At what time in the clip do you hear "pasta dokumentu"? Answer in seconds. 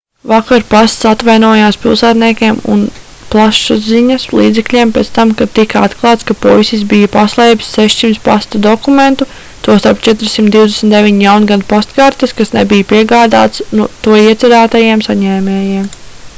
8.29-9.29